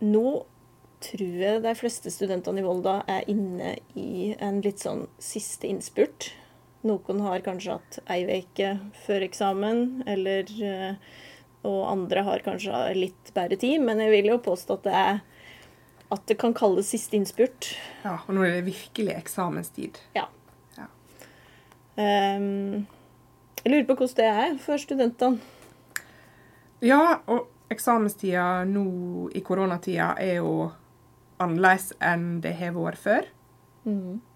Nå 0.00 0.26
tror 1.00 1.40
jeg 1.42 1.62
de 1.64 1.72
fleste 1.76 2.12
studentene 2.12 2.60
i 2.60 2.64
Volda 2.64 3.00
er 3.08 3.26
inne 3.30 3.74
i 3.98 4.34
en 4.40 4.60
litt 4.64 4.82
sånn 4.84 5.06
siste 5.20 5.68
innspurt. 5.68 6.30
Noen 6.86 7.20
har 7.24 7.42
kanskje 7.44 7.76
hatt 7.76 7.98
ei 8.12 8.24
uke 8.40 8.74
før 9.04 9.26
eksamen, 9.26 10.02
eller 10.08 10.48
eh, 10.64 10.94
Og 11.60 11.82
andre 11.90 12.22
har 12.24 12.40
kanskje 12.40 12.72
litt 12.96 13.34
bedre 13.36 13.58
tid, 13.60 13.82
men 13.84 13.98
jeg 14.00 14.14
vil 14.14 14.30
jo 14.30 14.38
påstå 14.40 14.78
at 14.78 14.86
det 14.86 14.94
er 14.96 15.18
at 16.10 16.22
det 16.26 16.38
kan 16.40 16.54
kalles 16.56 16.88
siste 16.90 17.18
innspurt. 17.18 17.74
Ja, 18.02 18.16
og 18.24 18.34
nå 18.34 18.42
er 18.46 18.56
det 18.56 18.70
virkelig 18.70 19.12
eksamenstid. 19.14 20.00
Ja. 20.16 20.24
Ja. 20.78 20.88
Um, 22.00 22.88
jeg 23.60 23.74
lurer 23.74 23.86
på 23.90 23.98
hvordan 24.00 24.16
det 24.18 24.30
er 24.30 24.56
for 24.64 24.80
studentene. 24.80 25.59
Ja, 26.82 27.20
og 27.26 27.48
eksamenstida 27.70 28.64
nå 28.66 29.28
i 29.36 29.40
koronatida 29.46 30.14
er 30.18 30.38
jo 30.40 30.70
annerledes 31.40 31.92
enn 32.04 32.40
det 32.44 32.54
har 32.58 32.72
vært 32.76 32.98
før. 33.00 33.28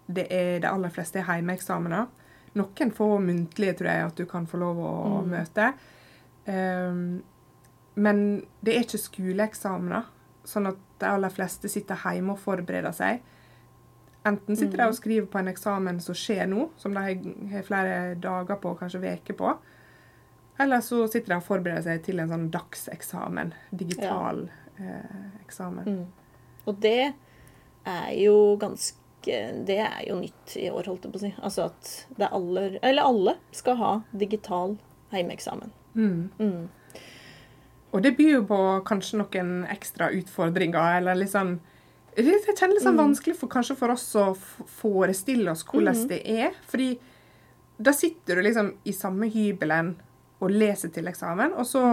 Det 0.07 0.27
er 0.33 0.61
de 0.61 0.69
aller 0.69 0.93
fleste 0.93 1.19
er 1.21 1.29
heimeeksamener. 1.29 2.07
Noen 2.55 2.93
få 2.95 3.09
muntlige, 3.19 3.75
tror 3.79 3.91
jeg, 3.91 4.07
at 4.07 4.17
du 4.21 4.25
kan 4.31 4.47
få 4.47 4.61
lov 4.61 4.77
å 4.79 4.95
møte. 5.27 5.73
Um, 6.47 7.23
men 7.97 8.21
det 8.63 8.75
er 8.77 8.85
ikke 8.85 9.01
skoleeksamener, 9.01 10.05
sånn 10.45 10.69
at 10.71 10.77
de 11.01 11.09
aller 11.09 11.33
fleste 11.33 11.69
sitter 11.73 11.97
hjemme 12.05 12.35
og 12.37 12.43
forbereder 12.43 12.93
seg. 12.95 13.23
Enten 14.25 14.57
sitter 14.57 14.81
de 14.81 14.87
og 14.89 14.95
skriver 14.97 15.27
på 15.29 15.39
en 15.41 15.51
eksamen 15.53 15.99
som 16.01 16.15
skjer 16.17 16.47
nå, 16.49 16.71
som 16.81 16.95
de 16.95 17.01
har- 17.01 17.51
har 17.53 17.63
flere 17.63 18.15
dager 18.15 18.57
på, 18.57 18.77
kanskje 18.79 19.01
uker 19.03 19.35
på. 19.35 19.57
Eller 20.59 20.81
så 20.81 21.05
sitter 21.11 21.35
de 21.35 21.39
og 21.41 21.47
forbereder 21.47 21.83
seg 21.83 22.05
til 22.07 22.23
en 22.23 22.31
sånn 22.31 22.47
dagseksamen. 22.55 23.53
Digital 23.75 24.45
eh, 24.79 25.25
eksamen. 25.43 26.05
Og 26.65 26.79
det 26.83 27.13
er 27.85 28.13
jo 28.17 28.55
ganske 28.61 28.91
Det 29.25 29.79
er 29.81 30.03
jo 30.05 30.19
nytt 30.21 30.53
i 30.61 30.67
år, 30.69 30.85
holdt 30.85 31.07
jeg 31.07 31.13
på 31.15 31.17
å 31.17 31.23
si. 31.23 31.31
Altså 31.41 31.71
at 31.71 31.91
det 32.19 32.27
er 32.27 32.35
alle, 32.37 32.65
eller 32.85 33.07
alle 33.09 33.33
skal 33.57 33.79
ha 33.81 33.93
digital 34.13 34.75
hjemmeeksamen. 35.15 35.71
Mm. 35.97 36.67
Og 37.95 38.03
det 38.05 38.13
byr 38.19 38.33
jo 38.35 38.43
på 38.51 38.59
kanskje 38.85 39.23
noen 39.23 39.53
ekstra 39.73 40.11
utfordringer, 40.13 40.99
eller 40.99 41.17
litt 41.17 41.33
sånn 41.33 41.57
Jeg 42.19 42.43
kjenner 42.51 42.77
litt 42.77 42.85
sånn 42.85 43.01
vanskelig 43.01 43.39
for, 43.39 43.51
kanskje 43.51 43.79
for 43.81 43.95
oss 43.95 44.07
å 44.19 44.29
forestille 44.37 45.51
oss 45.51 45.65
hvordan 45.67 46.05
det 46.13 46.21
er. 46.29 46.53
Fordi 46.69 46.93
da 47.81 47.97
sitter 47.97 48.39
du 48.39 48.45
liksom 48.45 48.75
i 48.85 48.93
samme 48.95 49.27
hybelen 49.33 49.95
og 50.43 50.51
lese 50.51 50.91
til 50.93 51.07
eksamen, 51.09 51.55
og 51.55 51.67
så 51.69 51.85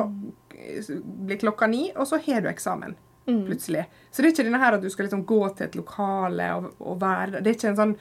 blir 0.52 1.40
klokka 1.42 1.68
ni, 1.70 1.92
og 1.96 2.08
så 2.10 2.20
har 2.26 2.42
du 2.44 2.50
eksamen. 2.52 2.98
Plutselig. 3.32 3.86
Så 4.10 4.22
det 4.22 4.28
er 4.28 4.34
ikke 4.34 4.44
denne 4.48 4.60
her 4.60 4.76
at 4.76 4.82
du 4.84 4.90
skal 4.92 5.06
liksom 5.06 5.22
gå 5.30 5.40
til 5.56 5.68
et 5.68 5.76
lokale 5.78 6.48
og, 6.58 6.72
og 6.82 6.98
være. 7.00 7.40
Det 7.40 7.52
er 7.52 7.58
ikke 7.58 7.70
en 7.70 7.78
sånn 7.80 7.94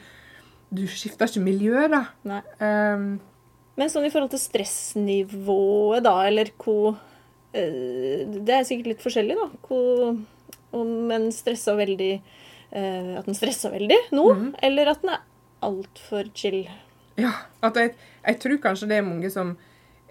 Du 0.71 0.85
skifter 0.91 1.29
ikke 1.29 1.43
miljø, 1.45 1.85
da. 1.93 2.01
Nei. 2.27 2.41
Um, 2.59 3.05
Men 3.79 3.93
sånn 3.93 4.09
i 4.09 4.11
forhold 4.11 4.33
til 4.33 4.43
stressnivået, 4.43 6.03
da, 6.07 6.15
eller 6.27 6.51
hvor 6.59 6.97
eh, 7.53 8.27
Det 8.33 8.57
er 8.57 8.67
sikkert 8.67 8.95
litt 8.95 9.05
forskjellig, 9.05 9.37
da. 9.39 9.49
Hvor, 9.69 10.19
om 10.81 11.15
en 11.15 11.31
stressa 11.35 11.77
veldig 11.79 12.13
eh, 12.17 13.13
At 13.21 13.29
en 13.31 13.39
stressa 13.39 13.71
veldig 13.75 14.01
nå, 14.17 14.27
eller 14.67 14.95
at 14.95 15.05
den 15.05 15.15
er 15.15 15.27
altfor 15.67 16.31
chill. 16.35 16.63
Ja, 17.21 17.35
at 17.67 17.77
jeg, 17.77 17.93
jeg 18.25 18.41
tror 18.41 18.63
kanskje 18.65 18.89
det 18.89 18.99
er 18.99 19.07
mange 19.07 19.31
som 19.31 19.53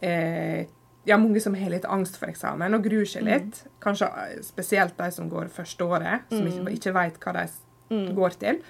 eh, 0.02 0.67
ja, 1.08 1.17
mange 1.17 1.42
som 1.42 1.55
har 1.58 1.72
litt 1.72 1.88
angst 1.89 2.19
for 2.19 2.30
eksamen 2.30 2.75
og 2.75 2.83
gruer 2.86 3.08
seg 3.09 3.25
litt. 3.28 3.64
Kanskje 3.83 4.09
eh, 4.25 4.36
spesielt 4.45 4.97
de 5.00 5.09
som 5.16 5.30
går 5.31 5.50
første 5.53 5.88
året, 5.88 6.28
som 6.31 6.46
ikke, 6.50 6.75
ikke 6.75 6.96
vet 6.97 7.19
hva 7.23 7.35
de 7.40 7.46
mm. 7.94 8.06
går 8.18 8.38
til. 8.44 8.62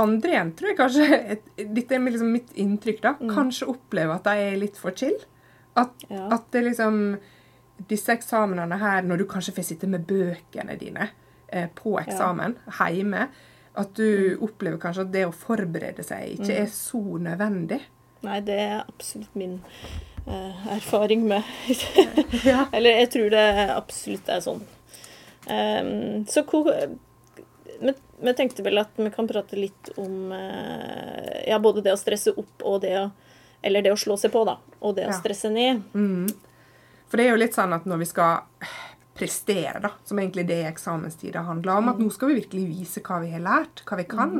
Andre 0.00 0.36
igjen 0.36 0.52
tror 0.54 0.70
jeg 0.70 0.78
kanskje 0.78 1.18
et, 1.34 1.50
Dette 1.58 1.96
er 1.96 2.06
liksom 2.06 2.32
mitt 2.34 2.54
inntrykk, 2.54 3.02
da. 3.04 3.14
Kanskje 3.32 3.70
opplever 3.72 4.16
at 4.16 4.28
de 4.28 4.48
er 4.50 4.58
litt 4.60 4.78
for 4.80 4.96
chill. 4.96 5.18
At, 5.78 5.94
Ja. 6.10 6.26
at 6.34 6.48
det 6.50 6.64
liksom 6.66 6.96
Disse 7.88 8.12
eksamenene 8.12 8.76
her, 8.76 9.06
når 9.06 9.22
du 9.22 9.24
kanskje 9.24 9.54
får 9.56 9.64
sitte 9.64 9.88
med 9.88 10.02
bøkene 10.04 10.74
dine 10.76 11.06
eh, 11.48 11.64
på 11.72 11.94
eksamen 11.96 12.58
hjemme, 12.76 13.22
at 13.80 13.94
du 13.96 14.36
opplever 14.44 14.76
kanskje 14.82 15.06
at 15.06 15.14
det 15.14 15.22
å 15.24 15.32
forberede 15.32 16.04
seg 16.04 16.34
ikke 16.34 16.58
er 16.60 16.68
så 16.74 17.00
nødvendig. 17.00 17.78
Nei, 18.26 18.36
det 18.44 18.58
er 18.66 18.82
absolutt 18.82 19.32
min 19.32 19.62
erfaring 20.26 21.22
med 21.28 21.42
Eller 22.72 22.90
jeg 23.02 23.10
tror 23.14 23.30
det 23.32 23.44
absolutt 23.74 24.28
er 24.28 24.42
sånn. 24.44 24.60
Um, 25.50 26.26
så 26.28 26.42
vi, 27.80 27.94
vi 28.20 28.34
tenkte 28.36 28.62
vel 28.66 28.78
at 28.82 28.92
vi 29.00 29.08
kan 29.14 29.28
prate 29.30 29.56
litt 29.58 29.90
om 29.96 30.30
uh, 30.32 31.40
ja, 31.48 31.58
både 31.58 31.82
det 31.86 31.94
å 31.94 31.98
stresse 32.00 32.34
opp 32.36 32.62
og 32.68 32.82
det 32.84 32.94
å 33.00 33.08
Eller 33.62 33.82
det 33.84 33.92
å 33.92 33.98
slå 34.00 34.16
seg 34.16 34.32
på, 34.32 34.44
da. 34.48 34.54
Og 34.80 34.94
det 34.96 35.04
å 35.08 35.10
Ja. 35.10 35.18
stresse 35.18 35.50
ned. 35.52 35.82
For 37.10 37.16
det 37.20 37.26
er 37.26 37.34
jo 37.34 37.40
litt 37.42 37.56
sånn 37.56 37.74
at 37.76 37.84
når 37.84 37.98
vi 38.00 38.06
skal 38.08 38.38
prestere, 39.20 39.80
da, 39.84 39.90
som 40.04 40.16
egentlig 40.18 40.46
det 40.48 40.62
eksamenstida 40.70 41.42
handler 41.44 41.76
om, 41.76 41.88
at 41.92 41.98
nå 42.00 42.08
skal 42.14 42.30
vi 42.30 42.38
virkelig 42.38 42.62
vise 42.70 43.02
hva 43.04 43.18
vi 43.20 43.28
har 43.34 43.42
lært, 43.44 43.82
hva 43.84 43.98
vi 43.98 44.06
kan. 44.08 44.38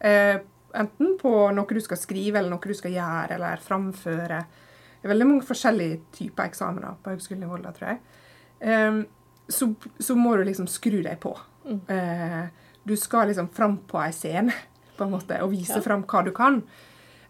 Eh, 0.00 0.38
enten 0.72 1.18
på 1.20 1.32
noe 1.52 1.66
du 1.76 1.82
skal 1.84 2.00
skrive, 2.00 2.38
eller 2.38 2.54
noe 2.54 2.64
du 2.64 2.72
skal 2.78 2.94
gjøre, 2.96 3.36
eller 3.36 3.60
framføre. 3.60 4.38
Det 5.06 5.12
er 5.12 5.14
veldig 5.14 5.26
mange 5.28 5.46
forskjellige 5.46 5.98
typer 6.16 6.48
eksamener 6.50 6.96
på 7.02 7.12
Høgskolen 7.12 7.44
i 7.46 7.50
Volda, 7.50 7.70
tror 7.76 7.92
jeg. 7.92 7.98
Um, 8.66 8.96
så, 9.46 9.68
så 10.02 10.16
må 10.18 10.32
du 10.34 10.42
liksom 10.48 10.66
skru 10.66 10.96
deg 11.04 11.20
på. 11.22 11.30
Eh, 11.66 12.48
du 12.82 12.96
skal 12.98 13.28
liksom 13.30 13.46
fram 13.54 13.76
på 13.86 14.00
ei 14.02 14.10
scene, 14.14 14.54
på 14.96 15.06
en 15.06 15.12
måte, 15.14 15.38
og 15.44 15.52
vise 15.52 15.78
Ja. 15.78 15.82
fram 15.84 16.02
hva 16.10 16.24
du 16.26 16.32
kan. 16.34 16.58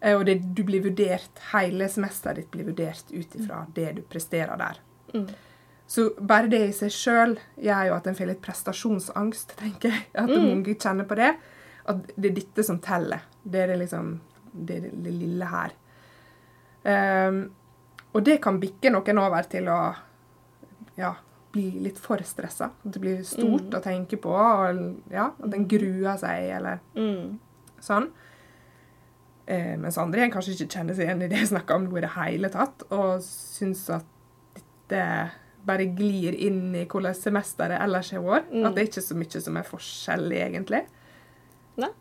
Uh, 0.00 0.14
Og 0.14 0.24
det, 0.24 0.38
du 0.56 0.62
blir 0.64 0.86
vurdert, 0.86 1.42
hele 1.52 1.90
semesteret 1.92 2.40
ditt 2.40 2.50
blir 2.54 2.70
vurdert 2.70 3.12
ut 3.12 3.36
ifra 3.36 3.66
det 3.76 3.90
du 3.98 4.02
presterer 4.08 4.56
der. 4.56 4.80
Så 5.86 6.08
bare 6.16 6.48
det 6.48 6.62
i 6.70 6.72
seg 6.74 6.90
sjøl 6.96 7.36
gjør 7.60 7.90
jo 7.90 7.98
at 7.98 8.08
en 8.08 8.16
får 8.16 8.32
litt 8.32 8.42
prestasjonsangst, 8.42 9.52
tenker 9.60 9.92
jeg. 9.92 10.06
At 10.16 10.32
mange 10.32 10.74
kjenner 10.80 11.04
på 11.04 11.20
det. 11.20 11.34
At 11.84 12.08
det 12.16 12.30
er 12.32 12.38
dette 12.40 12.64
som 12.64 12.80
teller. 12.80 13.28
Det 13.44 13.60
er 13.60 13.74
det 13.74 13.82
liksom 13.84 14.16
det, 14.56 14.80
er 14.80 14.88
det, 14.90 15.12
lille 15.12 15.44
her. 15.52 15.76
Ehm, 16.86 17.40
og 18.16 18.24
det 18.24 18.38
kan 18.44 18.58
bikke 18.62 18.90
noen 18.94 19.18
over 19.20 19.46
til 19.52 19.68
å 19.68 19.78
ja, 20.96 21.12
bli 21.52 21.66
litt 21.84 21.98
for 22.00 22.20
stressa. 22.24 22.70
At 22.72 22.92
det 22.96 23.00
blir 23.02 23.22
stort 23.28 23.74
å 23.76 23.82
tenke 23.84 24.16
på. 24.20 24.32
Og 24.32 25.12
ja, 25.12 25.30
at 25.36 25.54
en 25.56 25.66
gruer 25.68 26.16
seg, 26.20 26.50
eller 26.56 26.80
Mm. 26.96 27.36
sånn. 27.80 28.08
Eh, 29.46 29.76
mens 29.78 29.98
andre 30.02 30.20
igjen 30.24 30.32
kanskje 30.34 30.56
ikke 30.56 30.72
kjenner 30.74 30.94
seg 30.96 31.06
igjen 31.06 31.22
i 31.22 31.28
det 31.30 31.38
jeg 31.38 31.52
snakker 31.52 31.76
om 31.76 31.84
nå 31.86 31.98
i 31.98 32.02
det 32.02 32.14
hele 32.16 32.48
tatt, 32.50 32.82
og 32.90 33.20
syns 33.22 33.84
at 33.94 34.08
dette 34.88 35.02
bare 35.66 35.86
glir 35.98 36.34
inn 36.34 36.74
i 36.78 36.84
hvordan 36.86 37.14
semesteret 37.14 37.80
ellers 37.82 38.10
har 38.14 38.24
vært. 38.24 38.50
Mm. 38.52 38.64
At 38.66 38.74
det 38.74 38.82
er 38.82 38.90
ikke 38.90 39.04
så 39.06 39.14
mye 39.18 39.42
som 39.44 39.56
er 39.60 39.68
forskjellig, 39.68 40.40
egentlig. 40.48 40.82
Nei. 41.76 41.92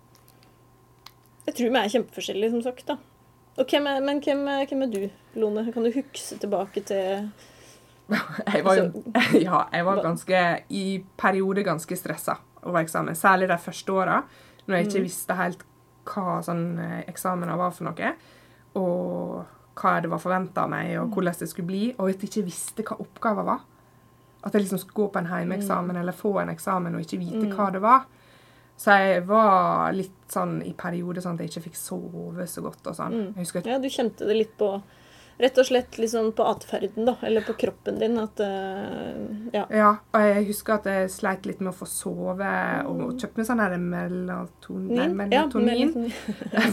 Jeg 1.45 1.55
tror 1.59 1.69
vi 1.75 1.81
er 1.83 1.93
kjempeforskjellige, 1.93 2.51
som 2.55 2.61
sagt. 2.65 2.85
da. 2.89 2.97
Og 3.55 3.69
hvem 3.71 3.87
er, 3.87 4.01
men 4.03 4.19
hvem 4.23 4.43
hvem 4.69 4.81
er 4.83 4.91
du, 4.91 5.03
Lone? 5.39 5.63
Kan 5.71 5.85
du 5.85 5.91
huske 5.93 6.39
tilbake 6.39 6.83
til 6.83 7.29
Jeg 8.53 8.65
var 8.65 8.75
jo 8.77 8.89
ja, 9.47 9.63
jeg 9.71 9.85
var 9.85 10.01
ganske, 10.03 10.41
i 10.69 11.03
perioder 11.17 11.63
ganske 11.65 11.95
stressa 11.97 12.37
over 12.65 12.81
eksamen. 12.81 13.15
Særlig 13.15 13.49
de 13.49 13.57
første 13.57 13.93
åra, 13.93 14.21
når 14.65 14.75
jeg 14.75 14.87
ikke 14.87 15.05
visste 15.05 15.37
helt 15.37 15.63
hva 16.05 16.39
sånn 16.45 16.77
eh, 16.81 16.99
eksamener 17.09 17.57
var 17.57 17.73
for 17.73 17.87
noe. 17.87 18.11
Og 18.77 19.79
hva 19.79 19.93
det 20.01 20.11
var 20.11 20.21
forventa 20.21 20.65
av 20.65 20.71
meg, 20.71 20.91
og 21.01 21.15
hvordan 21.15 21.39
det 21.39 21.49
skulle 21.49 21.69
bli. 21.69 21.85
Og 21.97 22.09
at 22.09 22.21
jeg 22.21 22.31
ikke 22.31 22.49
visste 22.49 22.85
hva 22.85 22.99
oppgaven 23.01 23.47
var. 23.47 23.63
At 24.45 24.53
jeg 24.53 24.65
liksom 24.65 24.81
skulle 24.81 24.99
gå 24.99 25.07
på 25.13 25.21
en 25.21 25.31
heimeeksamen 25.31 25.97
eller 25.97 26.13
få 26.13 26.35
en 26.41 26.53
eksamen 26.53 26.95
og 26.95 27.05
ikke 27.05 27.21
vite 27.21 27.49
hva 27.55 27.71
det 27.73 27.81
var. 27.81 28.05
Så 28.77 28.91
jeg 28.99 29.23
var 29.25 29.93
litt 29.95 30.11
sånn 30.27 30.57
i 30.65 30.73
perioder 30.73 31.21
sånn 31.23 31.37
at 31.39 31.45
jeg 31.45 31.49
ikke 31.53 31.69
fikk 31.69 31.77
sove 31.79 32.45
så 32.47 32.61
godt 32.61 32.85
og 32.91 32.95
sånn. 32.97 33.33
At 33.37 33.65
Ja, 33.65 33.79
du 33.79 33.87
kjente 33.87 34.25
det 34.27 34.35
litt 34.35 34.57
på 34.57 34.81
Rett 35.37 35.57
og 35.59 35.65
slett 35.67 35.97
liksom 35.99 36.29
på 36.31 36.45
atferden, 36.47 37.03
da. 37.09 37.17
Eller 37.27 37.41
på 37.43 37.51
kroppen 37.59 37.97
din. 37.99 38.13
At 38.21 38.39
uh, 38.39 39.49
Ja. 39.51 39.65
Ja, 39.69 39.89
og 40.15 40.21
jeg 40.23 40.45
husker 40.47 40.75
at 40.77 40.85
jeg 40.87 41.09
sleit 41.11 41.43
litt 41.45 41.59
med 41.59 41.73
å 41.73 41.75
få 41.75 41.83
sove, 41.91 42.53
og 42.87 43.17
kjøpte 43.19 43.41
meg 43.41 43.45
sånn 43.49 43.59
her 43.59 43.75
melatonin, 43.75 44.95
nei, 44.95 45.09
Ja, 45.35 45.43
melatonin. 45.43 45.91
melatonin. 45.91 46.13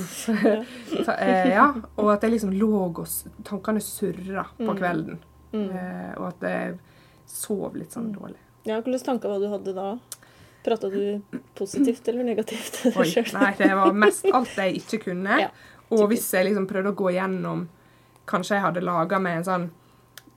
Så, 1.04 1.10
uh, 1.10 1.50
ja, 1.50 1.66
og 1.96 2.12
at 2.14 2.22
jeg 2.22 2.36
liksom 2.36 2.54
lå 2.54 2.70
og 2.86 3.02
tankene 3.42 3.82
surra 3.82 4.46
Mm. 4.58 4.66
på 4.68 4.78
kvelden. 4.78 5.18
Uh, 5.52 6.14
og 6.20 6.28
at 6.28 6.40
jeg 6.46 6.78
sov 7.26 7.74
litt 7.74 7.90
Mm. 7.90 7.94
sånn 7.98 8.12
dårlig. 8.14 8.38
Ja, 8.64 8.80
Hvilke 8.80 9.04
tanker 9.04 9.28
var 9.28 9.40
det 9.40 9.48
du 9.48 9.52
hadde 9.56 9.74
da? 9.74 9.98
Prata 10.62 10.88
du 10.92 11.20
positivt 11.58 12.06
eller 12.08 12.26
negativt 12.26 12.84
Oi, 12.92 13.06
nei, 13.36 13.52
det 13.58 13.70
var 13.74 13.96
mest 13.98 14.28
alt 14.30 14.52
jeg 14.56 14.82
ikke 14.82 15.00
kunne. 15.08 15.38
Ja, 15.42 15.48
og 15.92 16.06
hvis 16.12 16.28
jeg 16.32 16.46
liksom 16.48 16.68
prøvde 16.70 16.92
å 16.94 16.98
gå 16.98 17.12
gjennom 17.16 17.66
Kanskje 18.30 18.54
jeg 18.54 18.62
hadde 18.64 18.84
laga 18.86 19.18
meg 19.18 19.40
en 19.40 19.48
sånn 19.48 19.64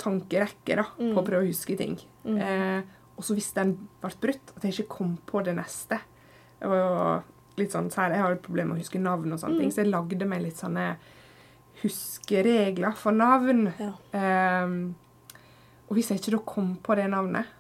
tankerekke 0.02 0.76
da, 0.80 0.88
på 0.98 1.22
å 1.22 1.24
prøve 1.24 1.46
å 1.46 1.48
huske 1.48 1.78
ting. 1.80 1.94
Eh, 2.26 2.82
og 3.16 3.24
så 3.24 3.36
hvis 3.38 3.52
den 3.56 3.76
ble 4.02 4.10
brutt, 4.22 4.52
at 4.58 4.66
jeg 4.66 4.74
ikke 4.74 4.96
kom 4.98 5.14
på 5.30 5.44
det 5.46 5.54
neste. 5.56 6.02
Det 6.60 6.72
var 6.72 6.82
jo 6.82 6.96
litt 7.62 7.76
sånn, 7.76 7.92
så 7.94 8.02
her, 8.02 8.18
Jeg 8.18 8.24
har 8.26 8.34
jo 8.34 8.42
problemer 8.44 8.74
med 8.74 8.82
å 8.82 8.84
huske 8.84 9.00
navn, 9.00 9.32
og 9.32 9.40
sånne 9.40 9.62
ting, 9.62 9.72
så 9.72 9.84
jeg 9.84 9.94
lagde 9.94 10.28
meg 10.28 10.44
litt 10.44 10.60
sånne 10.60 10.88
huskeregler 11.84 12.98
for 13.00 13.16
navn. 13.16 13.70
Ja. 13.80 13.94
Eh, 14.18 14.76
og 15.86 15.96
hvis 15.96 16.10
jeg 16.12 16.20
ikke 16.22 16.36
da 16.36 16.42
kom 16.50 16.76
på 16.84 16.98
det 16.98 17.08
navnet, 17.14 17.54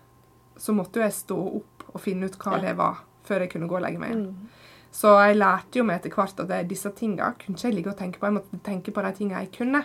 så 0.57 0.73
måtte 0.75 0.99
jo 0.99 1.05
jeg 1.05 1.15
stå 1.15 1.37
opp 1.59 1.74
og 1.95 2.01
finne 2.03 2.27
ut 2.29 2.35
hva 2.41 2.57
Ja. 2.57 2.61
det 2.67 2.75
var, 2.77 3.01
før 3.25 3.39
jeg 3.45 3.51
kunne 3.55 3.67
gå 3.71 3.77
og 3.79 3.83
legge 3.85 3.99
meg 4.01 4.11
igjen. 4.13 4.49
Så 4.95 5.11
jeg 5.25 5.35
lærte 5.39 5.79
jo 5.79 5.83
meg 5.87 5.97
etter 5.99 6.13
hvert 6.15 6.39
at 6.39 6.47
det, 6.47 6.59
disse 6.69 6.91
tinga 6.95 7.33
kunne 7.39 7.55
ikke 7.57 7.67
jeg 7.67 7.75
ligge 7.75 7.91
og 7.91 7.97
tenke 7.99 8.19
på. 8.19 8.27
Jeg 8.29 8.35
måtte 8.37 8.59
tenke 8.63 8.93
på 8.95 9.01
de 9.03 9.11
tinga 9.17 9.41
jeg 9.43 9.51
kunne, 9.57 9.81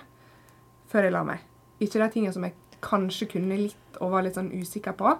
før 0.90 1.02
jeg 1.08 1.12
la 1.16 1.22
meg. 1.26 1.40
Ikke 1.80 1.98
de 2.02 2.08
tinga 2.14 2.32
som 2.34 2.44
jeg 2.46 2.54
kanskje 2.84 3.26
kunne 3.32 3.56
litt 3.58 3.98
og 4.00 4.12
var 4.12 4.22
litt 4.26 4.36
sånn 4.38 4.52
usikker 4.52 4.92
på. 4.98 5.16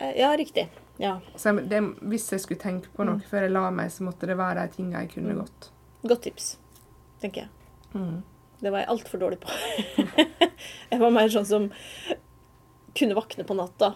Eh, 0.00 0.14
Ja, 0.18 0.32
riktig. 0.36 0.68
Ja. 0.98 1.20
Så 1.36 1.52
jeg, 1.54 1.68
det, 1.70 1.80
hvis 2.02 2.30
jeg 2.32 2.40
skulle 2.40 2.60
tenke 2.60 2.88
på 2.96 3.04
noe 3.06 3.20
før 3.30 3.42
jeg 3.46 3.52
la 3.54 3.70
meg, 3.70 3.90
så 3.90 4.04
måtte 4.04 4.26
det 4.26 4.36
være 4.38 4.66
de 4.66 4.74
tinga 4.76 5.00
jeg 5.04 5.12
kunne 5.14 5.34
godt. 5.38 5.70
Godt 6.02 6.22
tips, 6.26 6.56
tenker 7.22 7.42
jeg. 7.46 7.50
Mm. 7.94 8.22
Det 8.62 8.70
var 8.72 8.78
jeg 8.84 8.88
altfor 8.88 9.18
dårlig 9.22 9.38
på. 9.42 9.48
jeg 10.90 10.98
var 11.00 11.10
mer 11.14 11.28
sånn 11.32 11.46
som 11.46 11.70
kunne 12.94 13.14
våkne 13.16 13.46
på 13.48 13.54
natta 13.56 13.94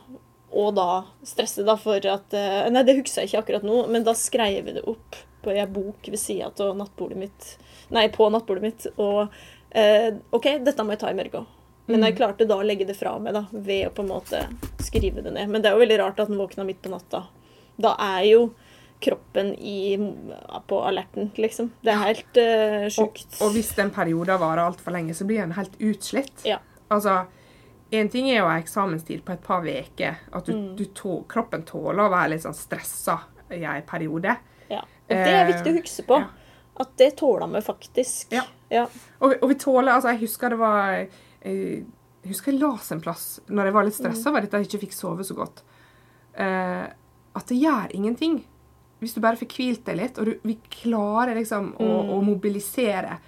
og 0.56 0.74
da 0.78 0.90
stresse 1.26 1.64
da 1.66 1.76
for 1.80 2.00
at 2.10 2.36
eh, 2.36 2.66
Nei, 2.72 2.84
det 2.86 2.98
husker 3.00 3.22
jeg 3.22 3.30
ikke 3.30 3.42
akkurat 3.44 3.66
nå, 3.66 3.82
men 3.92 4.06
da 4.06 4.16
skrev 4.16 4.70
jeg 4.70 4.78
det 4.78 4.86
opp 4.88 5.18
på 5.44 5.52
ei 5.54 5.66
bok 5.70 6.08
ved 6.10 6.18
sida 6.18 6.50
av 6.50 6.74
nattbordet 6.78 7.20
mitt. 7.20 7.50
Nei, 7.94 8.08
på 8.10 8.26
nattbordet 8.32 8.64
mitt. 8.64 8.86
Og 8.96 9.28
eh, 9.70 10.10
OK, 10.34 10.48
dette 10.66 10.86
må 10.86 10.96
jeg 10.96 11.04
ta 11.04 11.12
i 11.12 11.18
morgen. 11.18 11.46
Men 11.86 12.02
jeg 12.02 12.16
klarte 12.18 12.48
da 12.48 12.58
å 12.58 12.66
legge 12.66 12.86
det 12.88 12.96
fra 12.98 13.12
meg 13.22 13.36
da, 13.36 13.44
ved 13.52 13.86
å 13.86 13.92
på 13.94 14.02
en 14.02 14.10
måte 14.10 14.42
skrive 14.82 15.22
det 15.22 15.36
ned. 15.36 15.52
Men 15.52 15.62
det 15.62 15.70
er 15.70 15.76
jo 15.76 15.84
veldig 15.84 16.00
rart 16.02 16.22
at 16.22 16.32
den 16.32 16.40
våkna 16.40 16.66
midt 16.66 16.80
på 16.82 16.90
natta. 16.90 17.22
Da 17.78 17.94
er 18.02 18.24
jo 18.26 18.40
kroppen 19.04 19.52
i, 19.54 19.94
på 20.66 20.80
alerten, 20.88 21.30
liksom. 21.36 21.68
Det 21.84 21.92
er 21.92 22.00
helt 22.00 22.38
uh, 22.40 23.04
Og, 23.04 23.20
og 23.44 23.52
hvis 23.54 23.70
den 23.76 23.92
perioden 23.94 24.40
varer 24.40 24.64
altfor 24.64 24.96
lenge, 24.96 25.14
så 25.14 25.28
blir 25.28 25.44
en 25.44 25.54
helt 25.54 25.76
utslitt. 25.78 26.32
Ja. 26.48 26.58
Altså, 26.88 27.26
en 27.92 28.08
ting 28.08 28.28
er 28.30 28.38
jo 28.40 28.46
en 28.50 28.62
eksamenstid 28.62 29.22
på 29.24 29.32
et 29.32 29.42
par 29.42 29.62
uker. 29.62 30.16
At 30.32 30.44
du, 30.46 30.52
Mm. 30.52 30.76
du 30.76 30.84
tå, 30.86 31.24
kroppen 31.28 31.62
tåler 31.64 32.02
å 32.06 32.10
være 32.10 32.30
litt 32.30 32.42
sånn 32.42 32.54
stressa 32.54 33.20
i 33.50 33.62
en 33.64 33.82
periode. 33.82 34.36
Ja. 34.70 34.80
Og 34.80 35.08
det 35.08 35.16
er 35.28 35.46
Eh, 35.46 35.52
viktig 35.52 35.72
å 35.72 35.80
huske 35.82 36.06
på. 36.06 36.18
ja. 36.18 36.26
At 36.78 36.96
det 36.96 37.16
tåler 37.16 37.46
vi 37.48 37.60
faktisk. 37.60 38.32
Ja. 38.32 38.42
Ja. 38.70 38.86
Og, 39.20 39.30
vi- 39.30 39.38
og 39.42 39.48
vi 39.48 39.54
tåler 39.54 39.92
Altså, 39.92 40.08
jeg 40.10 40.20
husker 40.20 40.50
det 40.50 40.58
var 40.58 40.92
eh, 41.42 41.84
Jeg 42.24 42.32
husker 42.32 42.52
jeg 42.52 42.60
leste 42.60 42.92
en 42.92 43.00
plass 43.00 43.40
når 43.48 43.64
jeg 43.64 43.72
var 43.72 43.84
litt 43.84 43.94
stressa 43.94 44.28
over 44.30 44.40
dette, 44.40 44.50
jeg 44.58 44.66
ikke 44.66 44.80
fikk 44.88 44.92
sove 44.92 45.20
så 45.24 45.34
godt. 45.36 45.62
uh, 46.38 46.86
at 47.36 47.46
det 47.46 47.60
gjør 47.62 47.90
ingenting. 47.94 48.44
Hvis 49.00 49.14
du 49.14 49.20
bare 49.20 49.36
får 49.36 49.46
hvilt 49.46 49.84
deg 49.84 49.96
litt, 49.96 50.18
og 50.18 50.24
du, 50.26 50.34
vi 50.42 50.58
klarer 50.70 51.34
liksom 51.36 51.74
å, 51.76 51.86
Mm. 52.04 52.10
å 52.10 52.22
mobilisere 52.24 53.18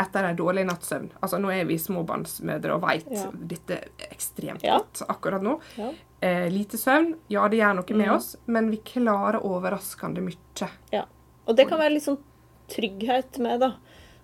etter 0.00 0.24
en 0.30 0.36
dårlig 0.38 0.64
natts 0.66 0.88
søvn. 0.90 1.10
Altså, 1.22 1.38
nå 1.42 1.50
er 1.52 1.64
vi 1.68 1.76
småbarnsmødre 1.78 2.74
og 2.74 2.82
veit 2.86 3.06
Ja. 3.12 3.26
dette 3.34 3.80
ekstremt 4.10 4.62
Ja. 4.64 4.78
godt 4.78 5.02
akkurat 5.08 5.42
nå. 5.44 5.58
Ja. 5.76 5.90
Eh, 6.22 6.48
lite 6.50 6.76
søvn, 6.80 7.14
ja, 7.28 7.46
det 7.48 7.58
gjør 7.60 7.76
noe 7.76 7.96
med 7.96 8.08
Mm. 8.08 8.14
oss, 8.16 8.36
men 8.46 8.70
vi 8.70 8.78
klarer 8.78 9.40
overraskende 9.44 10.20
mye. 10.24 10.68
ja. 10.92 11.04
Og 11.48 11.56
det 11.56 11.68
kan 11.68 11.78
være 11.80 11.94
litt 11.94 12.04
sånn 12.04 12.18
trygghet 12.68 13.38
med, 13.38 13.60
da. 13.60 13.72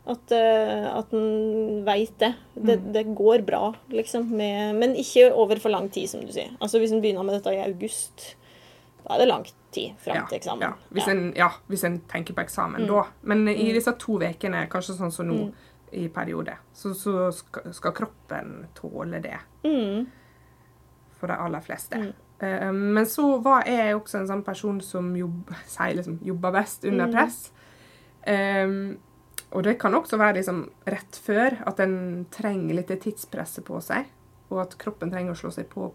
At, 0.08 0.31
uh, 0.31 0.99
at 1.00 1.12
en 1.12 1.84
veit 1.84 2.17
det. 2.19 2.34
det. 2.55 2.76
Mm. 2.79 2.93
Det 2.93 3.06
går 3.19 3.43
bra, 3.44 3.75
liksom. 3.90 4.29
Med, 4.31 4.76
men 4.79 4.94
ikke 4.94 5.32
over 5.34 5.56
for 5.58 5.69
lang 5.75 5.88
tid, 5.90 6.06
som 6.08 6.20
du 6.20 6.31
sier. 6.31 6.52
Altså 6.61 6.79
Hvis 6.79 6.93
en 6.93 7.00
begynner 7.02 7.25
med 7.26 7.34
dette 7.43 7.52
i 7.52 7.64
august, 7.64 8.37
da 9.05 9.14
er 9.17 9.19
det 9.25 9.29
lang 9.29 9.44
tid 9.72 9.96
fram 9.99 10.29
til 10.29 10.38
eksamen. 10.38 10.61
Ja, 10.61 10.72
hvis, 10.93 11.06
Ja. 11.08 11.12
En, 11.12 11.32
ja, 11.34 11.49
hvis 11.69 11.82
en 11.84 11.99
tenker 12.08 12.34
på 12.34 12.44
eksamen 12.44 12.82
Mm. 12.82 12.87
da. 12.87 13.02
Men 13.25 13.49
i 13.49 13.72
disse 13.72 13.93
to 13.99 14.12
ukene, 14.20 14.69
kanskje 14.69 14.96
sånn 14.96 15.12
som 15.12 15.26
nå, 15.26 15.52
i 15.93 16.09
periode, 16.09 16.56
så, 16.75 16.94
så 16.94 17.31
skal, 17.33 17.73
skal 17.75 17.93
kroppen 17.94 18.55
tåle 18.75 19.21
det. 19.23 19.38
Mm. 19.65 20.06
For 21.17 21.31
de 21.31 21.37
aller 21.41 21.61
fleste. 21.65 21.97
Mm. 22.03 22.12
Eh, 22.38 22.73
men 22.73 23.06
så 23.09 23.38
var 23.44 23.65
jeg 23.71 23.94
også 23.97 24.19
en 24.21 24.29
sånn 24.29 24.44
person 24.44 24.81
som 24.85 25.12
jobb, 25.17 25.53
sier 25.77 25.94
liksom, 25.97 26.19
jobber 26.27 26.56
best 26.59 26.85
under 26.85 27.06
Mm. 27.06 27.15
press. 27.15 27.38
Um, 28.27 28.99
og 29.55 29.62
det 29.62 29.77
kan 29.79 29.94
også 29.94 30.19
være 30.19 30.41
liksom 30.41 30.65
rett 30.91 31.17
før 31.23 31.55
at 31.71 31.79
en 31.85 32.27
trenger 32.35 32.75
litt 32.75 32.91
tidspresset 32.91 33.62
på 33.65 33.79
seg, 33.81 34.09
og 34.50 34.65
at 34.65 34.75
kroppen 34.82 35.12
trenger 35.12 35.32
å 35.37 35.39
slå 35.39 35.53
seg 35.55 35.69
på 35.71 35.93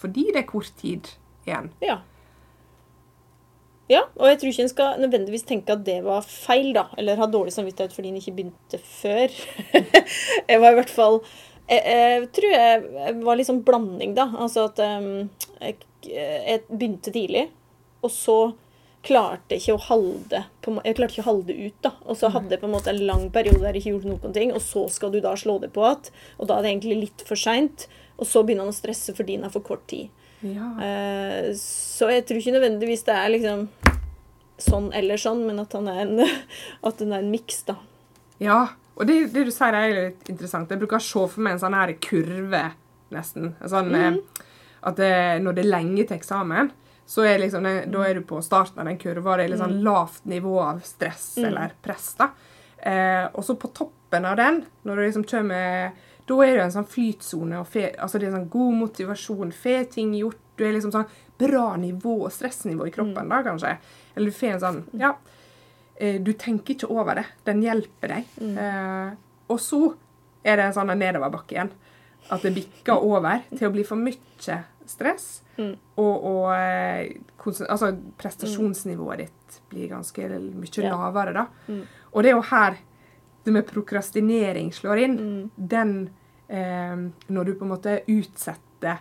fordi 0.00 0.26
det 0.32 0.42
er 0.44 0.48
kort 0.48 0.70
tid 0.78 1.08
igjen. 1.48 1.70
Ja. 1.84 1.98
Ja, 3.90 4.04
og 4.20 4.28
jeg 4.30 4.38
tror 4.38 4.52
ikke 4.52 4.64
en 4.64 4.70
skal 4.70 5.00
nødvendigvis 5.02 5.46
tenke 5.48 5.74
at 5.74 5.82
det 5.86 5.98
var 6.06 6.22
feil, 6.22 6.70
da. 6.76 6.86
Eller 6.98 7.18
ha 7.18 7.26
dårlig 7.26 7.54
samvittighet 7.56 7.94
fordi 7.96 8.12
en 8.12 8.20
ikke 8.20 8.36
begynte 8.36 8.78
før. 8.78 9.34
jeg 10.50 10.62
var 10.62 10.70
i 10.70 10.78
hvert 10.78 10.92
fall 10.94 11.18
Jeg, 11.70 11.82
jeg 11.82 12.28
tror 12.34 12.54
jeg, 12.54 13.14
var 13.24 13.38
litt 13.38 13.50
sånn 13.50 13.64
blanding, 13.66 14.14
da. 14.14 14.28
Altså 14.38 14.68
at 14.70 14.78
um, 14.82 15.28
jeg, 15.58 15.80
jeg 16.06 16.62
begynte 16.70 17.14
tidlig, 17.14 17.48
og 18.02 18.14
så 18.14 18.38
klarte 19.06 19.56
jeg 19.56 19.62
ikke 19.62 19.76
å 19.76 19.84
holde 19.88 20.40
på, 20.60 20.74
Jeg 20.84 20.96
klarte 20.98 21.14
ikke 21.14 21.24
å 21.24 21.28
holde 21.30 21.48
det 21.50 21.58
ut, 21.58 21.76
da. 21.86 21.92
Og 22.06 22.18
så 22.20 22.30
hadde 22.34 22.54
jeg 22.54 22.62
på 22.62 22.68
en 22.68 22.74
måte 22.76 22.92
en 22.92 23.02
lang 23.10 23.26
periode 23.34 23.62
der 23.64 23.74
jeg 23.74 23.84
ikke 23.84 23.94
gjorde 23.96 24.12
noen 24.12 24.36
ting, 24.36 24.54
og 24.54 24.62
så 24.64 24.86
skal 24.92 25.14
du 25.14 25.20
da 25.24 25.34
slå 25.38 25.58
det 25.62 25.72
på 25.74 25.82
igjen. 25.86 26.10
Og 26.38 26.50
da 26.50 26.58
er 26.58 26.66
det 26.66 26.74
egentlig 26.74 26.98
litt 27.06 27.26
for 27.26 27.40
seint. 27.40 27.88
Og 28.20 28.28
så 28.28 28.44
begynner 28.44 28.68
han 28.68 28.74
å 28.74 28.76
stresse 28.76 29.14
fordi 29.16 29.38
han 29.38 29.48
har 29.48 29.54
for 29.54 29.64
kort 29.66 29.86
tid. 29.90 30.10
Ja. 30.46 30.72
Eh, 30.82 31.52
Så 31.56 32.08
jeg 32.10 32.26
tror 32.26 32.40
ikke 32.40 32.56
nødvendigvis 32.56 33.04
det 33.08 33.16
er 33.16 33.32
liksom 33.34 33.68
sånn 34.60 34.90
eller 34.96 35.20
sånn, 35.20 35.46
men 35.46 35.60
at 35.62 35.72
han 35.76 35.88
er 35.88 36.02
en, 36.04 36.20
at 36.88 37.00
den 37.00 37.14
er 37.14 37.24
en 37.24 37.32
miks, 37.32 37.62
da. 37.68 37.78
Ja, 38.40 38.60
og 38.96 39.08
det, 39.08 39.32
det 39.34 39.46
du 39.48 39.52
sier 39.54 39.76
er 39.76 39.96
litt 39.96 40.28
interessant. 40.32 40.70
Jeg 40.72 40.80
bruker 40.80 41.00
å 41.00 41.04
se 41.04 41.24
for 41.32 41.44
meg 41.44 41.56
en 41.56 41.62
sånn 41.62 41.76
her 41.76 41.92
kurve, 42.04 42.62
nesten. 43.14 43.54
Sånn, 43.64 43.92
mm. 43.92 44.18
at 44.88 45.00
det, 45.00 45.14
når 45.44 45.56
det 45.56 45.64
er 45.64 45.72
lenge 45.72 46.04
til 46.04 46.18
eksamen, 46.18 46.70
så 47.10 47.24
er 47.26 47.40
liksom 47.42 47.64
det, 47.66 47.74
da 47.90 48.04
er 48.06 48.20
du 48.20 48.26
på 48.28 48.38
starten 48.44 48.82
av 48.82 48.86
den 48.86 49.00
kurva. 49.00 49.38
Det 49.38 49.46
er 49.46 49.52
litt 49.54 49.62
sånn 49.62 49.80
lavt 49.82 50.28
nivå 50.30 50.60
av 50.62 50.84
stress 50.86 51.32
eller 51.42 51.72
press. 51.82 52.12
da. 52.20 52.30
Eh, 52.78 53.24
og 53.32 53.42
så 53.44 53.56
på 53.58 53.72
toppen 53.76 54.28
av 54.28 54.36
den, 54.38 54.60
når 54.86 54.96
du 54.96 55.04
liksom 55.06 55.24
kommer 55.28 55.90
Da 56.30 56.36
er 56.46 56.54
det 56.60 56.64
en 56.68 56.74
sånn 56.76 56.86
flytsone. 56.86 57.58
altså 57.58 58.18
Det 58.20 58.28
er 58.28 58.36
sånn 58.36 58.48
god 58.52 58.76
motivasjon, 58.84 59.50
får 59.56 59.88
ting 59.96 60.12
gjort. 60.14 60.38
Du 60.56 60.64
er 60.66 60.74
liksom 60.76 60.92
sånn 60.94 61.08
bra 61.40 61.72
nivå, 61.80 62.18
og 62.26 62.32
stressnivå 62.34 62.86
i 62.86 62.92
kroppen 62.94 63.28
da, 63.32 63.40
kanskje. 63.46 63.76
Eller 64.14 64.30
du 64.30 64.36
får 64.36 64.54
en 64.54 64.60
sånn 64.66 64.82
Ja. 65.00 65.14
Eh, 66.00 66.20
du 66.22 66.32
tenker 66.32 66.74
ikke 66.74 66.88
over 66.90 67.14
det. 67.18 67.26
Den 67.44 67.62
hjelper 67.62 68.08
deg. 68.14 68.24
Eh, 68.40 69.10
og 69.50 69.58
så 69.60 69.94
er 70.44 70.56
det 70.56 70.64
en 70.66 70.72
sånn 70.78 70.92
nedoverbakke 70.96 71.52
igjen. 71.56 71.70
At 72.30 72.42
det 72.42 72.54
bikker 72.54 73.02
over 73.02 73.42
til 73.56 73.68
å 73.68 73.72
bli 73.72 73.82
for 73.84 73.96
mye 73.96 74.64
stress. 74.86 75.42
Og, 75.58 76.24
og 76.24 76.52
eh, 76.54 77.10
altså, 77.68 77.90
prestasjonsnivået 78.20 79.18
ditt 79.26 79.60
blir 79.70 79.88
ganske 79.90 80.28
mye 80.28 80.84
Ja. 80.84 80.94
lavere, 80.96 81.32
da. 81.34 81.46
Og 82.12 82.22
det 82.22 82.30
er 82.30 82.36
jo 82.36 82.46
her 82.52 82.78
det 83.44 83.52
med 83.52 83.66
prokrastinering 83.66 84.70
slår 84.72 84.98
inn. 85.04 85.50
Den 85.56 86.10
Når 86.50 87.46
du 87.46 87.50
på 87.54 87.62
en 87.62 87.70
måte 87.70 87.92
utsetter 88.10 88.96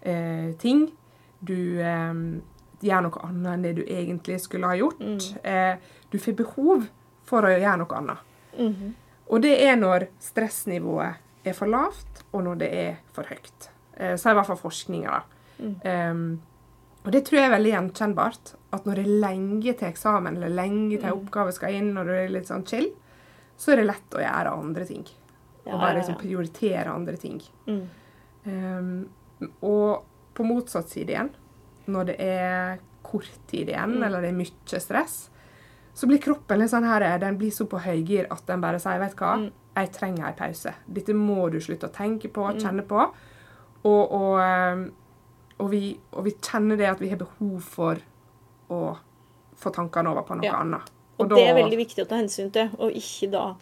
eh, 0.00 0.54
ting. 0.58 0.86
Du 1.40 1.80
eh, 1.82 2.14
gjør 2.84 3.04
noe 3.06 3.26
annet 3.26 3.50
enn 3.52 3.66
det 3.66 3.72
du 3.78 3.82
egentlig 3.84 4.38
skulle 4.40 4.70
ha 4.70 4.78
gjort. 4.78 5.02
Eh, 5.44 5.74
du 6.10 6.18
får 6.20 6.38
behov 6.38 6.86
for 7.28 7.46
å 7.46 7.52
gjøre 7.52 7.80
noe 7.82 8.00
annet. 8.00 8.32
Mhm. 8.58 8.94
Og 9.32 9.40
det 9.40 9.54
er 9.64 9.76
når 9.80 10.08
stressnivået 10.20 11.46
er 11.48 11.54
for 11.56 11.68
lavt, 11.68 12.24
og 12.32 12.42
når 12.44 12.58
det 12.60 12.72
er 12.76 12.98
for 13.12 13.24
høyt. 13.24 13.70
Eh, 13.96 14.16
så 14.16 14.28
er 14.28 14.34
i 14.34 14.38
hvert 14.40 14.50
fall 14.52 14.60
forskninga, 14.60 15.14
da. 15.14 15.22
Um, 16.10 16.42
og 17.04 17.12
det 17.12 17.22
tror 17.24 17.38
jeg 17.38 17.46
er 17.46 17.54
veldig 17.54 17.72
gjenkjennbart. 17.72 18.54
At 18.74 18.86
når 18.88 19.00
det 19.00 19.04
er 19.04 19.20
lenge 19.22 19.72
til 19.72 19.88
eksamen, 19.88 20.36
eller 20.36 20.52
lenge 20.52 20.98
til 20.98 21.12
oppgave 21.12 21.52
skal 21.56 21.76
inn, 21.78 21.92
når 21.94 22.04
du 22.04 22.12
er 22.16 22.32
litt 22.32 22.50
sånn 22.50 22.66
chill, 22.68 22.90
så 23.56 23.72
er 23.72 23.80
det 23.80 23.88
lett 23.88 24.16
å 24.16 24.22
gjøre 24.24 24.54
andre 24.58 24.86
ting. 24.88 25.04
Og 25.66 25.80
bare 25.80 25.94
liksom 25.98 26.18
prioritere 26.20 26.90
andre 26.92 27.16
ting. 27.16 27.40
Mm. 27.66 27.88
Um, 28.46 29.08
og 29.62 30.04
på 30.36 30.44
motsatt 30.44 30.88
side 30.92 31.08
igjen, 31.14 31.30
når 31.88 32.04
det 32.10 32.16
er 32.20 32.78
kort 33.02 33.28
tid 33.48 33.68
igjen, 33.68 33.96
Mm. 33.98 34.02
eller 34.06 34.20
det 34.20 34.28
er 34.30 34.38
mye 34.38 34.80
stress, 34.80 35.30
så 35.94 36.06
blir 36.06 36.18
kroppen 36.18 36.58
litt 36.58 36.70
sånn 36.70 36.84
her, 36.84 37.18
den 37.18 37.38
blir 37.38 37.50
så 37.50 37.66
på 37.68 37.78
høygir 37.80 38.26
at 38.30 38.44
den 38.46 38.60
bare 38.60 38.78
sier, 38.78 38.98
vet 38.98 39.14
hva, 39.16 39.36
Mm. 39.38 39.50
jeg 39.76 39.92
trenger 39.92 40.26
en 40.26 40.34
pause. 40.34 40.74
Dette 40.92 41.14
må 41.14 41.50
du 41.50 41.58
slutte 41.60 41.88
å 41.88 41.92
tenke 41.92 42.28
på, 42.32 42.44
Mm. 42.52 42.60
kjenne 42.60 42.82
på. 42.86 43.10
Og, 43.84 44.12
og, 44.12 44.40
um, 44.40 44.92
og, 45.60 45.70
vi, 45.70 45.98
og 46.12 46.24
vi 46.24 46.30
kjenner 46.32 46.76
det 46.76 46.86
at 46.90 46.98
vi 47.00 47.08
har 47.08 47.16
behov 47.18 47.60
for 47.62 47.96
å 48.70 48.96
få 49.56 49.70
tankene 49.72 50.08
over 50.10 50.22
på 50.22 50.34
noe 50.36 50.44
Ja. 50.44 50.60
annet. 50.60 50.90
Og 51.18 51.28
det 51.28 51.38
er 51.48 51.54
veldig 51.54 51.76
viktig 51.78 52.04
å 52.04 52.08
ta 52.08 52.16
hensyn 52.16 52.50
til, 52.52 52.70
og 52.78 52.90
ikke 52.92 53.30
da 53.30 53.54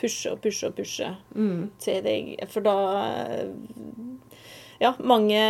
pushe 0.00 0.32
og 0.32 0.42
pushe 0.44 0.68
og 0.68 0.76
pushe 0.76 1.08
mm, 1.34 1.62
til 1.82 2.02
deg. 2.04 2.34
For 2.52 2.64
da 2.64 2.76
ja, 4.82 4.92
mange 5.00 5.40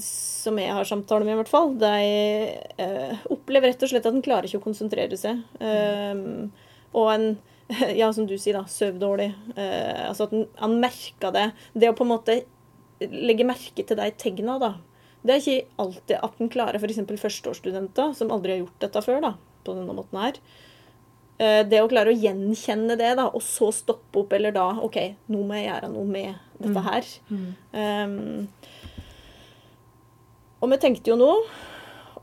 som 0.00 0.56
jeg 0.60 0.72
har 0.72 0.88
samtale 0.88 1.26
med, 1.26 1.36
i 1.36 1.40
hvert 1.42 1.52
fall, 1.52 1.74
de 1.80 1.92
eh, 2.80 3.26
opplever 3.32 3.72
rett 3.72 3.84
og 3.84 3.92
slett 3.92 4.08
at 4.08 4.14
en 4.14 4.24
klarer 4.24 4.48
ikke 4.48 4.62
å 4.62 4.64
konsentrere 4.64 5.18
seg. 5.20 5.42
Um, 5.60 6.48
og 6.96 7.12
en 7.12 7.28
ja, 8.00 8.08
som 8.12 8.26
du 8.28 8.36
sier, 8.38 8.56
da, 8.56 8.64
søv 8.70 8.96
dårlig. 9.00 9.28
Eh, 9.56 10.04
altså 10.08 10.28
at 10.28 10.36
han 10.62 10.78
merker 10.80 11.34
det. 11.34 11.50
Det 11.76 11.90
å 11.90 11.96
på 11.96 12.06
en 12.06 12.14
måte 12.14 12.38
legge 12.98 13.46
merke 13.46 13.84
til 13.84 13.98
de 13.98 14.08
tegna, 14.18 14.56
da. 14.62 14.72
Det 15.20 15.34
er 15.34 15.42
ikke 15.42 15.82
alltid 15.82 16.16
at 16.22 16.40
en 16.40 16.50
klarer 16.52 16.80
f.eks. 16.80 17.02
førsteårsstudenter, 17.20 18.14
som 18.16 18.32
aldri 18.32 18.54
har 18.54 18.62
gjort 18.62 18.86
dette 18.86 19.04
før, 19.04 19.20
da, 19.26 19.34
på 19.66 19.76
denne 19.76 19.96
måten 19.96 20.20
her. 20.22 20.40
Eh, 21.38 21.62
det 21.70 21.78
å 21.78 21.88
klare 21.90 22.10
å 22.10 22.18
gjenkjenne 22.18 22.96
det, 22.98 23.12
da, 23.14 23.28
og 23.30 23.42
så 23.46 23.70
stoppe 23.74 24.24
opp, 24.24 24.32
eller 24.34 24.50
da 24.54 24.72
OK, 24.82 24.98
nå 25.30 25.44
må 25.46 25.54
jeg 25.54 25.68
gjøre 25.68 25.90
noe 25.92 26.06
med 26.10 26.34
dette 26.58 26.82
her. 26.82 27.10
Mm. 27.30 27.50
Um, 27.78 28.48
og 30.58 30.72
vi 30.72 30.78
tenkte 30.82 31.12
jo 31.12 31.18
nå 31.20 31.30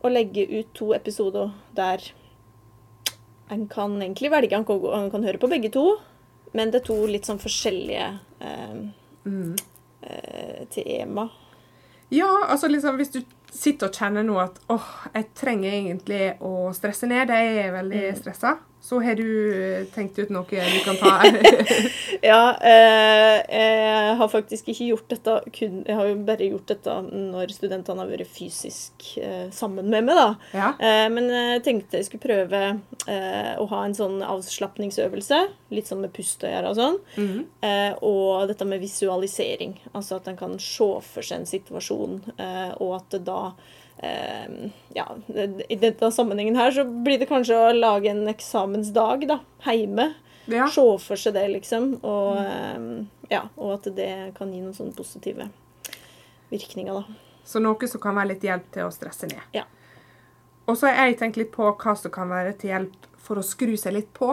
å 0.03 0.11
legge 0.11 0.43
ut 0.51 0.73
to 0.75 0.89
episoder 0.97 1.53
der 1.77 2.03
en 3.55 3.63
kan 3.71 3.95
egentlig 4.01 4.33
velge, 4.33 4.57
en 4.57 4.67
kan, 4.67 4.83
en 4.99 5.07
kan, 5.13 5.23
høre 5.23 5.39
på 5.39 5.47
begge 5.47 5.71
to, 5.71 5.85
men 6.57 6.73
det 6.73 6.81
er 6.81 6.87
to 6.89 6.99
litt 7.07 7.29
sånn 7.29 7.39
forskjellige 7.39 8.09
um, 8.43 8.91
mm. 9.23 9.55
uh, 10.09 10.61
tema. 10.75 11.29
Ja, 12.15 12.31
altså 12.47 12.69
liksom 12.71 12.99
hvis 12.99 13.13
du 13.13 13.21
sitter 13.55 13.89
og 13.89 13.97
kjenner 13.97 14.25
nå 14.25 14.37
at 14.41 14.59
åh, 14.71 14.87
jeg 15.13 15.29
trenger 15.37 15.71
egentlig 15.71 16.23
å 16.43 16.71
stresse 16.75 17.07
ned, 17.09 17.31
jeg 17.31 17.59
er 17.65 17.75
veldig 17.75 18.07
mm. 18.09 18.17
stressa. 18.19 18.55
Så 18.85 18.99
har 19.01 19.15
du 19.17 19.87
tenkt 19.95 20.19
ut 20.19 20.29
noe 20.29 20.45
du 20.45 20.75
kan 20.85 20.97
ta? 20.99 21.15
ja, 22.31 22.41
eh, 22.61 23.37
jeg 23.49 24.11
har 24.19 24.29
faktisk 24.29 24.69
ikke 24.69 24.89
gjort 24.91 25.07
dette 25.09 25.37
kun 25.55 25.79
Jeg 25.87 25.97
har 25.97 26.11
jo 26.11 26.19
bare 26.27 26.49
gjort 26.51 26.69
dette 26.69 26.97
når 27.09 27.55
studentene 27.55 28.03
har 28.03 28.11
vært 28.11 28.29
fysisk 28.29 29.07
eh, 29.17 29.47
sammen 29.55 29.89
med 29.89 30.05
meg, 30.05 30.19
da. 30.19 30.27
Ja. 30.53 30.69
Eh, 30.77 31.07
men 31.09 31.31
jeg 31.33 31.63
tenkte 31.65 31.97
jeg 31.97 32.11
skulle 32.11 32.27
prøve 32.27 32.61
eh, 33.11 33.53
å 33.61 33.65
ha 33.71 33.83
en 33.85 33.95
sånn 33.97 34.19
avslapningsøvelse. 34.25 35.39
Litt 35.75 35.89
sånn 35.91 36.03
med 36.05 36.13
pust 36.15 36.43
å 36.43 36.51
gjøre 36.51 36.73
og 36.73 36.79
sånn. 36.79 36.99
Mm 37.17 37.27
-hmm. 37.31 37.95
og 38.01 38.47
dette 38.47 38.65
med 38.65 38.79
visualisering. 38.79 39.79
Altså 39.93 40.15
at 40.15 40.27
en 40.27 40.37
kan 40.37 40.59
se 40.59 40.91
for 41.01 41.21
seg 41.21 41.39
en 41.39 41.45
situasjon, 41.45 42.21
og 42.79 42.95
at 42.95 43.09
det 43.09 43.25
da 43.25 43.53
Uh, 44.03 44.69
ja, 44.93 45.17
I 45.69 45.75
denne 45.75 46.11
sammenhengen 46.11 46.57
her 46.59 46.71
så 46.71 46.83
blir 46.83 47.19
det 47.19 47.29
kanskje 47.29 47.55
å 47.55 47.73
lage 47.75 48.11
en 48.11 48.27
eksamensdag 48.27 49.23
da, 49.29 49.39
heime. 49.63 50.11
Ja. 50.51 50.67
Se 50.69 50.83
for 51.01 51.19
seg 51.19 51.37
det, 51.37 51.45
liksom. 51.53 51.93
Og, 52.03 52.35
uh, 52.35 53.05
ja, 53.31 53.45
og 53.55 53.77
at 53.77 53.87
det 53.95 54.11
kan 54.37 54.51
gi 54.53 54.59
noen 54.61 54.75
sånne 54.75 54.95
positive 54.97 55.47
virkninger, 56.51 56.91
da. 56.91 57.21
Så 57.45 57.61
noe 57.61 57.87
som 57.87 58.01
kan 58.01 58.17
være 58.17 58.33
litt 58.33 58.45
hjelp 58.45 58.67
til 58.73 58.87
å 58.87 58.93
stresse 58.93 59.29
ned. 59.29 59.41
Ja. 59.55 59.63
Og 60.65 60.77
så 60.77 60.89
har 60.89 61.09
jeg 61.09 61.19
tenkt 61.19 61.37
litt 61.37 61.53
på 61.53 61.67
hva 61.69 61.93
som 61.97 62.13
kan 62.13 62.31
være 62.31 62.55
til 62.57 62.73
hjelp 62.73 63.09
for 63.21 63.41
å 63.41 63.45
skru 63.45 63.75
seg 63.77 63.95
litt 63.95 64.11
på, 64.17 64.31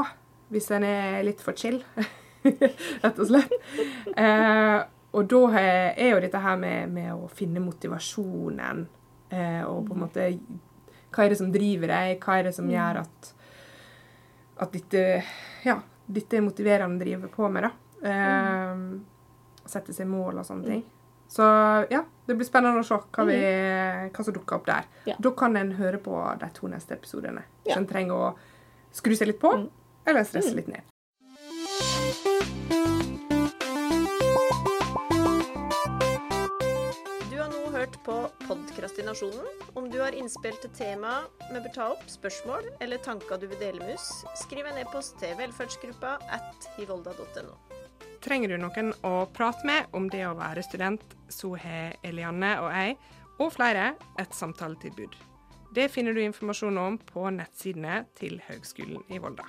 hvis 0.52 0.70
en 0.72 0.84
er 0.88 1.20
litt 1.26 1.40
for 1.44 1.56
chill. 1.56 1.80
Rett 3.04 3.20
og 3.20 3.28
slett. 3.28 3.52
Eh, 4.16 4.78
og 5.12 5.28
da 5.28 5.42
er 5.60 6.08
jo 6.14 6.22
dette 6.24 6.40
her 6.40 6.56
med, 6.60 6.92
med 6.92 7.12
å 7.14 7.28
finne 7.32 7.60
motivasjonen 7.62 8.86
Eh, 9.32 9.62
og 9.64 9.86
på 9.88 9.94
en 9.96 10.02
måte 10.02 10.24
Hva 11.12 11.24
er 11.24 11.32
det 11.32 11.38
som 11.40 11.52
driver 11.52 11.92
deg? 11.92 12.18
Hva 12.20 12.38
er 12.38 12.48
det 12.48 12.54
som 12.56 12.68
gjør 12.68 13.00
at, 13.02 13.30
at 14.64 14.74
dette, 14.76 15.04
ja, 15.64 15.78
dette 16.04 16.36
er 16.36 16.44
motiverende 16.44 17.00
å 17.00 17.02
drive 17.02 17.30
på 17.32 17.48
med? 17.52 17.68
da? 17.68 17.72
Eh, 18.12 19.68
sette 19.72 19.94
seg 19.96 20.08
mål 20.10 20.42
og 20.42 20.48
sånne 20.48 20.68
ting. 20.68 20.82
Så 21.32 21.42
ja, 21.88 22.02
det 22.28 22.36
blir 22.36 22.44
spennende 22.44 22.82
å 22.82 22.86
se 22.86 22.98
hva, 23.00 23.24
vi, 23.24 23.38
hva 24.12 24.24
som 24.24 24.36
dukker 24.36 24.58
opp 24.58 24.68
der. 24.68 24.88
Ja. 25.08 25.16
Da 25.16 25.32
kan 25.36 25.56
en 25.56 25.74
høre 25.78 26.00
på 26.02 26.18
de 26.42 26.52
to 26.52 26.68
neste 26.68 26.98
episodene. 26.98 27.46
Ja. 27.64 27.72
Så 27.72 27.80
en 27.80 27.88
trenger 27.88 28.28
å 28.28 28.32
skru 28.92 29.16
seg 29.16 29.32
litt 29.32 29.40
på, 29.40 29.54
mm. 29.56 29.68
eller 30.12 30.28
stresse 30.28 30.52
mm. 30.52 30.60
litt 30.60 30.72
ned. 30.74 30.88
på 38.04 38.14
Podkrastinasjonen. 38.48 39.46
Om 39.78 39.90
du 39.90 40.00
har 40.00 40.14
innspill 40.16 40.56
til 40.62 40.72
tema 40.74 41.20
vi 41.52 41.60
bør 41.60 41.74
ta 41.74 41.88
opp, 41.94 42.08
spørsmål 42.10 42.66
eller 42.82 43.02
tanker 43.04 43.38
du 43.38 43.46
vil 43.52 43.60
dele 43.60 43.82
med 43.82 43.94
oss, 43.94 44.24
skriv 44.42 44.66
en 44.66 44.80
e-post 44.82 45.18
til 45.22 45.36
velferdsgruppa 45.38 46.16
at 46.38 46.72
hivolda.no. 46.78 47.71
Trenger 48.22 48.52
du 48.52 48.60
noen 48.62 48.92
å 49.02 49.26
prate 49.34 49.66
med 49.66 49.90
om 49.98 50.06
det 50.10 50.22
å 50.28 50.36
være 50.38 50.62
student, 50.62 51.02
så 51.26 51.56
har 51.58 51.96
Elianne 52.06 52.54
og 52.62 52.70
jeg, 52.70 52.96
og 53.42 53.50
flere, 53.56 53.92
et 54.22 54.36
samtaletilbud. 54.36 55.18
Det 55.74 55.88
finner 55.90 56.14
du 56.14 56.22
informasjon 56.22 56.78
om 56.78 56.98
på 57.02 57.26
nettsidene 57.34 58.04
til 58.18 58.38
Høgskolen 58.46 59.02
i 59.10 59.18
Volda. 59.18 59.48